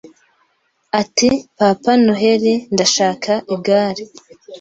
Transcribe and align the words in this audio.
ati 1.01 1.29
Papa 1.57 1.91
Noheli 2.03 2.53
ndashaka 2.73 3.31
igare 3.55 4.03